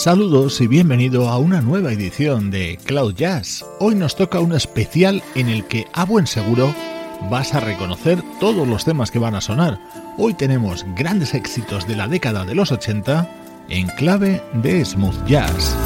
[0.00, 3.66] Saludos y bienvenido a una nueva edición de Cloud Jazz.
[3.80, 6.74] Hoy nos toca un especial en el que a buen seguro
[7.30, 9.78] vas a reconocer todos los temas que van a sonar.
[10.16, 13.28] Hoy tenemos grandes éxitos de la década de los 80
[13.68, 15.76] en clave de smooth jazz.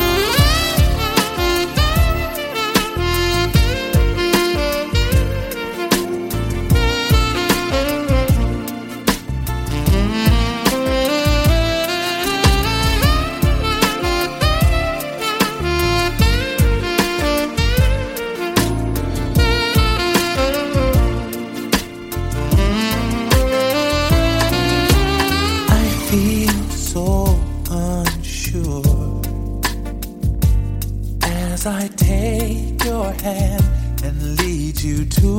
[31.55, 33.65] as I take your hand
[34.03, 35.31] and lead you to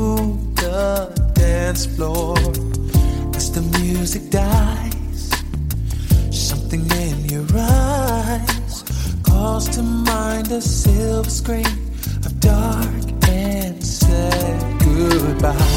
[0.55, 2.37] the dance floor.
[3.35, 5.21] As the music dies,
[6.31, 8.83] something in your eyes
[9.23, 11.75] calls to mind a silver screen
[12.25, 15.69] of dark and said goodbye.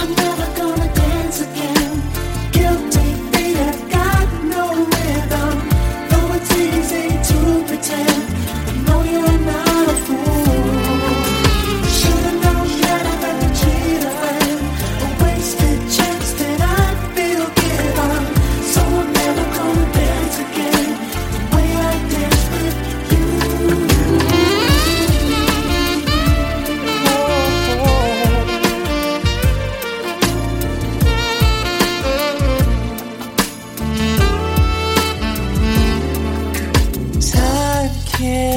[0.00, 1.94] I'm never gonna dance again.
[2.58, 5.54] Guilty feet have got no rhythm,
[6.10, 8.13] though it's easy to pretend.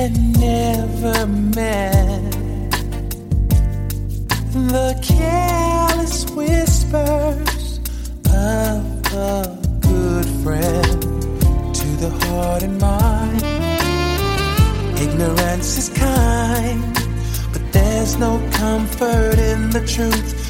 [0.10, 2.32] never met.
[4.54, 7.80] The careless whispers
[8.28, 11.02] of a good friend
[11.76, 13.44] to the heart and mind.
[15.00, 16.94] Ignorance is kind,
[17.54, 20.47] but there's no comfort in the truth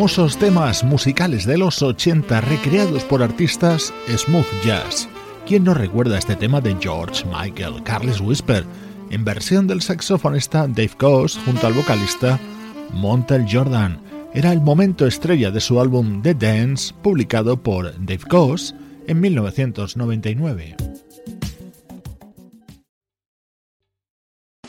[0.00, 5.06] famosos temas musicales de los 80 recreados por artistas smooth jazz.
[5.46, 8.64] ¿Quién no recuerda este tema de George Michael, Carlos Whisper,
[9.10, 12.40] en versión del saxofonista Dave Coase junto al vocalista
[12.94, 14.00] Montel Jordan?
[14.32, 18.74] Era el momento estrella de su álbum The Dance, publicado por Dave Coase
[19.06, 20.76] en 1999.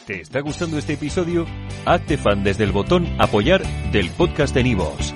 [0.05, 1.45] ¿Te está gustando este episodio?
[1.85, 3.63] Hazte fan desde el botón Apoyar
[3.93, 5.15] del podcast de Nivos.